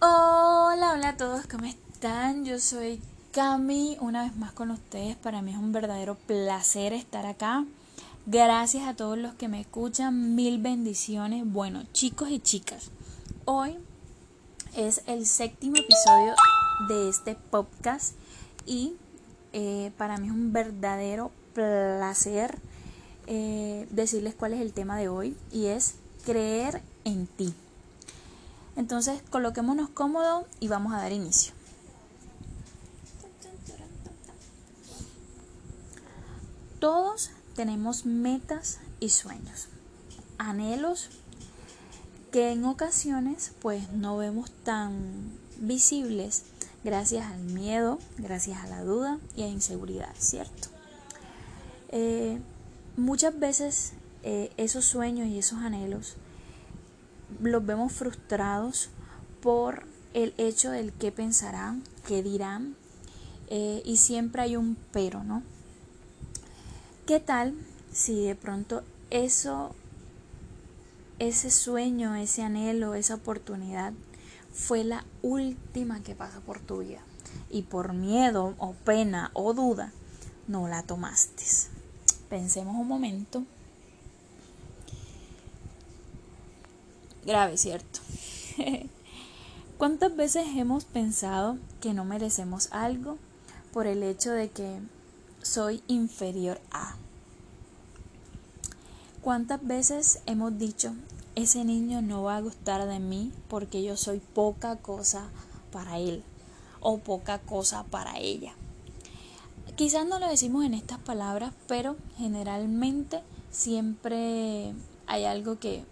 [0.00, 2.44] Hola, hola a todos, ¿cómo están?
[2.44, 5.16] Yo soy Cami, una vez más con ustedes.
[5.16, 7.64] Para mí es un verdadero placer estar acá.
[8.24, 11.42] Gracias a todos los que me escuchan, mil bendiciones.
[11.44, 12.92] Bueno, chicos y chicas,
[13.44, 13.76] hoy
[14.76, 16.36] es el séptimo episodio
[16.88, 18.14] de este podcast
[18.66, 18.94] y
[19.52, 22.56] eh, para mí es un verdadero placer
[23.26, 27.52] eh, decirles cuál es el tema de hoy y es creer en ti.
[28.78, 31.52] Entonces coloquémonos cómodos y vamos a dar inicio.
[36.78, 39.66] Todos tenemos metas y sueños,
[40.38, 41.10] anhelos
[42.30, 46.44] que en ocasiones pues no vemos tan visibles
[46.84, 50.68] gracias al miedo, gracias a la duda y a inseguridad, ¿cierto?
[51.88, 52.38] Eh,
[52.96, 56.14] muchas veces eh, esos sueños y esos anhelos
[57.40, 58.90] los vemos frustrados
[59.40, 62.76] por el hecho del qué pensarán, qué dirán,
[63.48, 65.42] eh, y siempre hay un pero, ¿no?
[67.06, 67.54] ¿Qué tal
[67.92, 69.74] si de pronto eso,
[71.18, 73.92] ese sueño, ese anhelo, esa oportunidad
[74.52, 77.00] fue la última que pasó por tu vida
[77.50, 79.92] y por miedo o pena o duda
[80.46, 81.44] no la tomaste?
[82.28, 83.44] Pensemos un momento.
[87.28, 88.00] Grave, ¿cierto?
[89.78, 93.18] ¿Cuántas veces hemos pensado que no merecemos algo
[93.72, 94.80] por el hecho de que
[95.42, 96.96] soy inferior a?
[99.20, 100.94] ¿Cuántas veces hemos dicho,
[101.34, 105.28] ese niño no va a gustar de mí porque yo soy poca cosa
[105.70, 106.24] para él
[106.80, 108.54] o poca cosa para ella?
[109.76, 113.20] Quizás no lo decimos en estas palabras, pero generalmente
[113.50, 114.72] siempre
[115.06, 115.84] hay algo que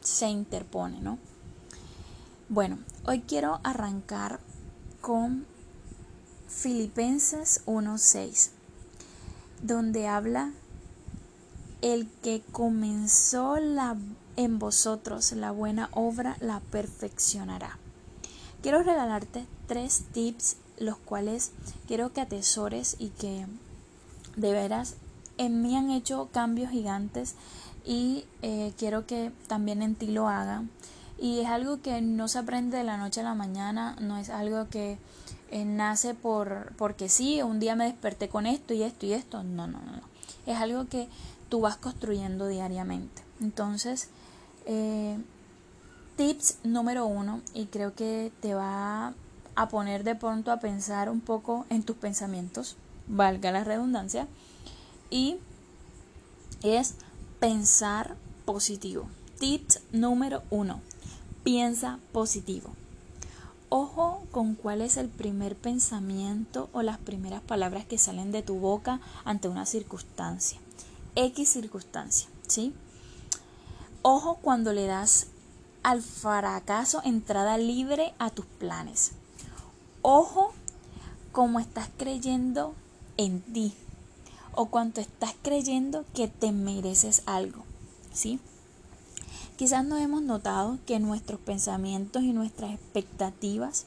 [0.00, 1.18] se interpone, ¿no?
[2.48, 4.40] Bueno, hoy quiero arrancar
[5.00, 5.46] con
[6.48, 8.50] Filipenses 1.6,
[9.62, 10.52] donde habla
[11.80, 13.96] el que comenzó la,
[14.36, 17.78] en vosotros la buena obra la perfeccionará.
[18.62, 21.52] Quiero regalarte tres tips, los cuales
[21.86, 23.46] quiero que atesores y que
[24.36, 24.96] de veras
[25.38, 27.34] en mí han hecho cambios gigantes
[27.84, 30.64] y eh, quiero que también en ti lo haga.
[31.18, 34.30] Y es algo que no se aprende de la noche a la mañana, no es
[34.30, 34.98] algo que
[35.50, 39.42] eh, nace por porque sí, un día me desperté con esto y esto y esto,
[39.42, 40.00] no, no, no.
[40.46, 41.08] Es algo que
[41.48, 43.22] tú vas construyendo diariamente.
[43.40, 44.08] Entonces,
[44.66, 45.18] eh,
[46.16, 49.14] tips número uno, y creo que te va
[49.56, 52.76] a poner de pronto a pensar un poco en tus pensamientos,
[53.08, 54.26] valga la redundancia,
[55.10, 55.38] y
[56.62, 56.94] es
[57.40, 59.08] Pensar positivo.
[59.38, 60.82] Tip número uno.
[61.42, 62.68] Piensa positivo.
[63.70, 68.58] Ojo con cuál es el primer pensamiento o las primeras palabras que salen de tu
[68.58, 70.58] boca ante una circunstancia.
[71.14, 72.74] X circunstancia, ¿sí?
[74.02, 75.28] Ojo cuando le das
[75.82, 79.12] al fracaso entrada libre a tus planes.
[80.02, 80.52] Ojo
[81.32, 82.74] como estás creyendo
[83.16, 83.72] en ti,
[84.54, 87.64] o cuánto estás creyendo que te mereces algo,
[88.12, 88.40] ¿sí?
[89.56, 93.86] Quizás no hemos notado que nuestros pensamientos y nuestras expectativas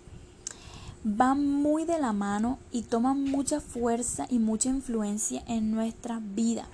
[1.03, 6.68] van muy de la mano y toman mucha fuerza y mucha influencia en nuestra vida.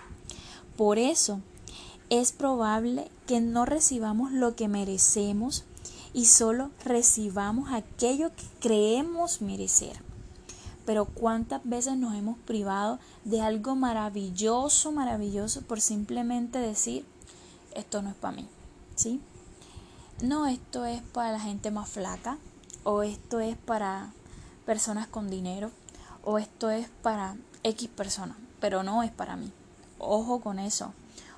[0.75, 1.39] Por eso
[2.09, 5.63] es probable que no recibamos lo que merecemos
[6.13, 10.08] y solo recibamos aquello que creemos merecer
[10.89, 17.05] pero cuántas veces nos hemos privado de algo maravilloso, maravilloso por simplemente decir,
[17.75, 18.47] esto no es para mí,
[18.95, 19.21] ¿sí?
[20.23, 22.39] No, esto es para la gente más flaca,
[22.83, 24.13] o esto es para
[24.65, 25.69] personas con dinero,
[26.23, 29.51] o esto es para X personas, pero no es para mí.
[29.99, 30.93] Ojo con eso,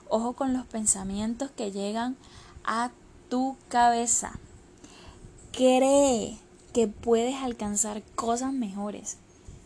[0.07, 2.15] ojo con los pensamientos que llegan
[2.63, 2.91] a
[3.27, 4.31] tu cabeza.
[5.51, 6.39] Cree
[6.73, 9.17] que puedes alcanzar cosas mejores.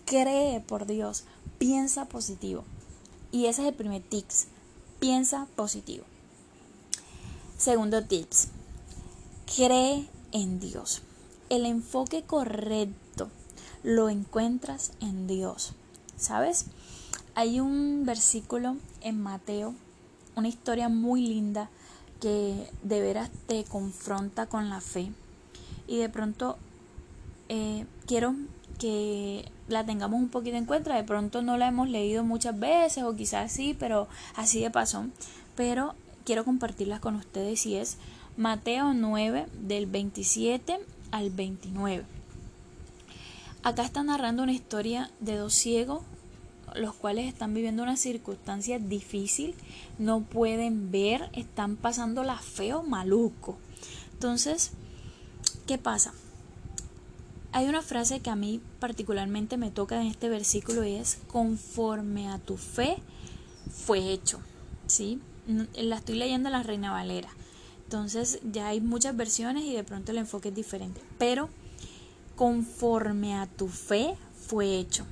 [0.05, 1.23] Cree por Dios,
[1.57, 2.63] piensa positivo.
[3.31, 4.45] Y ese es el primer tips,
[4.99, 6.05] piensa positivo.
[7.57, 8.49] Segundo tips,
[9.55, 11.01] cree en Dios.
[11.49, 13.29] El enfoque correcto
[13.83, 15.73] lo encuentras en Dios.
[16.17, 16.65] ¿Sabes?
[17.33, 19.73] Hay un versículo en Mateo,
[20.35, 21.69] una historia muy linda
[22.21, 25.11] que de veras te confronta con la fe.
[25.87, 26.57] Y de pronto
[27.49, 28.35] eh, quiero
[28.79, 30.95] que la tengamos un poquito en cuenta.
[30.95, 35.05] De pronto no la hemos leído muchas veces o quizás sí, pero así de paso.
[35.55, 35.95] Pero
[36.25, 37.97] quiero compartirlas con ustedes y es
[38.37, 40.79] Mateo 9 del 27
[41.11, 42.03] al 29.
[43.63, 46.03] Acá está narrando una historia de dos ciegos,
[46.75, 49.55] los cuales están viviendo una circunstancia difícil,
[49.97, 53.57] no pueden ver, están pasando la feo maluco.
[54.13, 54.71] Entonces,
[55.65, 56.13] ¿qué pasa?
[57.55, 62.27] Hay una frase que a mí particularmente me toca en este versículo y es conforme
[62.27, 62.97] a tu fe
[63.71, 64.39] fue hecho,
[64.87, 65.21] ¿sí?
[65.73, 67.29] La estoy leyendo en la Reina Valera.
[67.85, 70.99] Entonces ya hay muchas versiones y de pronto el enfoque es diferente.
[71.17, 71.47] Pero
[72.35, 75.05] conforme a tu fe fue hecho.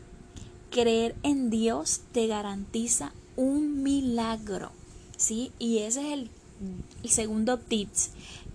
[0.69, 4.73] Creer en Dios te garantiza un milagro.
[5.15, 5.53] ¿Sí?
[5.59, 8.09] Y ese es el, segundo tips.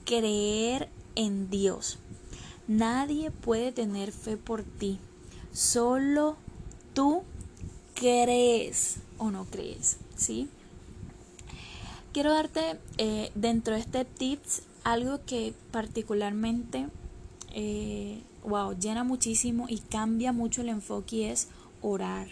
[0.05, 1.99] Creer en Dios.
[2.69, 5.01] Nadie puede tener fe por ti.
[5.53, 6.37] Solo
[6.95, 7.23] tú
[7.95, 9.97] crees o no crees.
[10.17, 10.49] ¿Sí?
[12.19, 16.89] quiero darte eh, dentro de este tips algo que particularmente,
[17.53, 21.47] eh, wow, llena muchísimo y cambia mucho el enfoque y es
[21.81, 22.27] orar.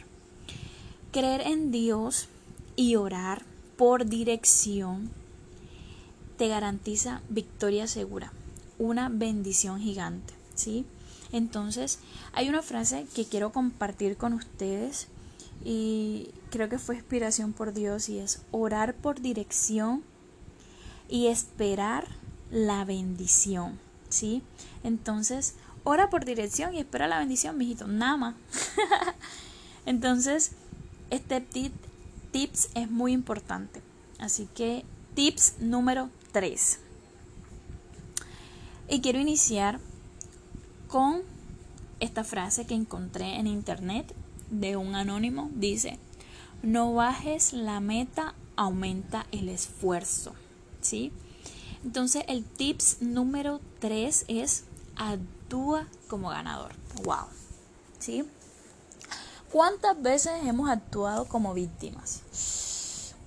[1.12, 2.26] Creer en Dios
[2.74, 3.44] y orar
[3.76, 5.10] por dirección
[6.36, 8.32] te garantiza victoria segura,
[8.78, 10.86] una bendición gigante, ¿sí?
[11.32, 11.98] Entonces,
[12.32, 15.08] hay una frase que quiero compartir con ustedes
[15.64, 20.02] y creo que fue inspiración por Dios y es orar por dirección
[21.08, 22.06] y esperar
[22.50, 23.78] la bendición,
[24.08, 24.42] ¿sí?
[24.84, 28.34] Entonces, ora por dirección y espera la bendición, mijito, nada más.
[29.86, 30.52] Entonces,
[31.10, 31.72] este tip,
[32.32, 33.82] tips es muy importante.
[34.18, 34.84] Así que,
[35.14, 36.80] tips número 3.
[38.88, 39.80] Y quiero iniciar
[40.88, 41.22] con
[41.98, 44.14] esta frase que encontré en internet
[44.50, 45.98] de un anónimo dice,
[46.62, 50.34] no bajes la meta, aumenta el esfuerzo.
[50.80, 51.12] ¿Sí?
[51.84, 56.72] Entonces el tips número 3 es actúa como ganador.
[57.02, 57.26] Wow.
[57.98, 58.24] ¿Sí?
[59.50, 62.22] ¿Cuántas veces hemos actuado como víctimas?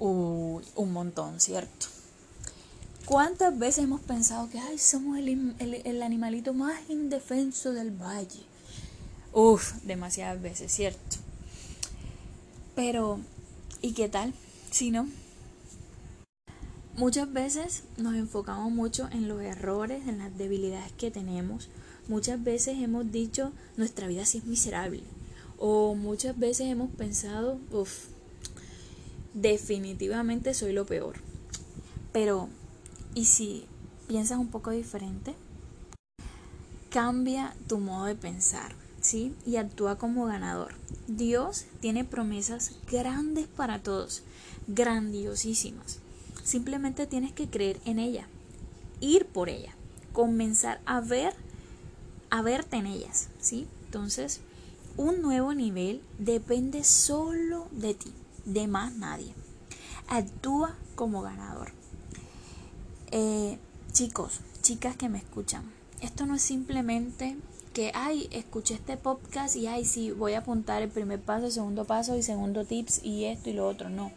[0.01, 1.87] un montón, ¿cierto?
[3.09, 8.43] ¿Cuántas veces hemos pensado que Ay, somos el, el animalito más indefenso del valle?
[9.33, 11.17] Uf, demasiadas veces, ¿cierto?
[12.75, 13.19] Pero,
[13.81, 14.31] ¿y qué tal?
[14.69, 15.09] Si no,
[16.97, 21.69] muchas veces nos enfocamos mucho en los errores, en las debilidades que tenemos.
[22.07, 25.01] Muchas veces hemos dicho, nuestra vida sí es miserable.
[25.57, 28.05] O muchas veces hemos pensado, uff,
[29.33, 31.15] definitivamente soy lo peor.
[32.13, 32.49] Pero,
[33.15, 33.65] ¿y si
[34.07, 35.35] piensas un poco diferente?
[36.89, 38.73] Cambia tu modo de pensar.
[39.01, 39.35] ¿sí?
[39.45, 40.73] Y actúa como ganador.
[41.07, 44.23] Dios tiene promesas grandes para todos,
[44.67, 45.99] grandiosísimas.
[46.43, 48.27] Simplemente tienes que creer en ella,
[48.99, 49.73] ir por ella,
[50.13, 51.33] comenzar a ver,
[52.29, 53.67] a verte en ellas, ¿sí?
[53.85, 54.41] Entonces,
[54.97, 58.13] un nuevo nivel depende solo de ti,
[58.45, 59.33] de más nadie.
[60.07, 61.71] Actúa como ganador.
[63.11, 63.57] Eh,
[63.91, 65.63] chicos, chicas que me escuchan,
[65.99, 67.37] esto no es simplemente
[67.73, 71.51] que, ay, escuché este podcast y, ay, sí, voy a apuntar el primer paso, el
[71.51, 73.89] segundo paso y segundo tips y esto y lo otro.
[73.89, 74.11] No,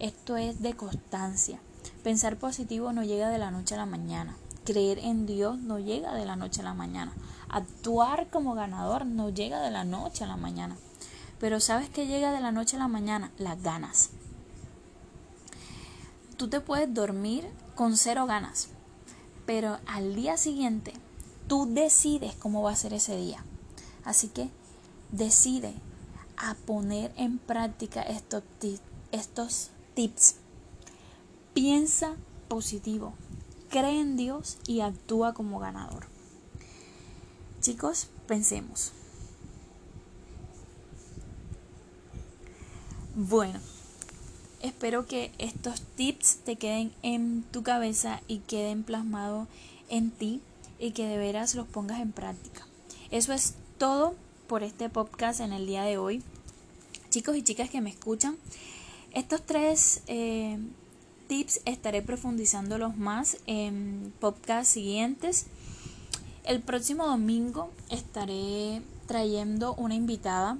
[0.00, 1.60] esto es de constancia.
[2.02, 4.36] Pensar positivo no llega de la noche a la mañana.
[4.64, 7.12] Creer en Dios no llega de la noche a la mañana.
[7.48, 10.76] Actuar como ganador no llega de la noche a la mañana.
[11.38, 13.30] Pero ¿sabes qué llega de la noche a la mañana?
[13.38, 14.10] Las ganas.
[16.36, 18.68] Tú te puedes dormir con cero ganas,
[19.46, 20.92] pero al día siguiente
[21.46, 23.44] Tú decides cómo va a ser ese día.
[24.04, 24.50] Así que
[25.12, 25.74] decide
[26.36, 28.42] a poner en práctica estos,
[29.12, 30.36] estos tips.
[31.54, 32.16] Piensa
[32.48, 33.14] positivo,
[33.70, 36.06] cree en Dios y actúa como ganador.
[37.60, 38.92] Chicos, pensemos.
[43.14, 43.60] Bueno,
[44.66, 49.48] espero que estos tips te queden en tu cabeza y queden plasmados
[49.88, 50.40] en ti
[50.78, 52.66] y que de veras los pongas en práctica.
[53.10, 54.14] Eso es todo
[54.46, 56.22] por este podcast en el día de hoy.
[57.10, 58.36] Chicos y chicas que me escuchan,
[59.12, 60.58] estos tres eh,
[61.28, 65.46] tips estaré profundizándolos más en podcasts siguientes.
[66.44, 70.58] El próximo domingo estaré trayendo una invitada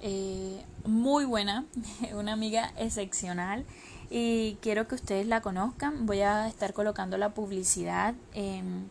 [0.00, 1.64] eh, muy buena,
[2.14, 3.64] una amiga excepcional
[4.10, 6.06] y quiero que ustedes la conozcan.
[6.06, 8.88] Voy a estar colocando la publicidad en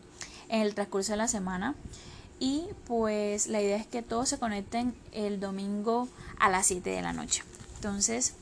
[0.48, 1.74] en el transcurso de la semana.
[2.38, 6.08] Y pues la idea es que todos se conecten el domingo
[6.38, 7.42] a las 7 de la noche.
[7.76, 8.34] Entonces,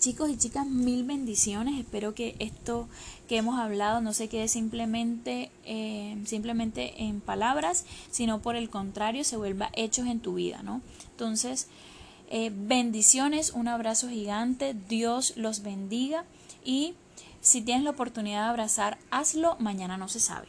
[0.00, 1.78] Chicos y chicas, mil bendiciones.
[1.78, 2.88] Espero que esto
[3.28, 9.24] que hemos hablado no se quede simplemente, eh, simplemente en palabras, sino por el contrario
[9.24, 10.80] se vuelva hechos en tu vida, ¿no?
[11.10, 11.68] Entonces,
[12.30, 16.24] eh, bendiciones, un abrazo gigante, Dios los bendiga
[16.64, 16.94] y
[17.42, 20.48] si tienes la oportunidad de abrazar, hazlo, mañana no se sabe.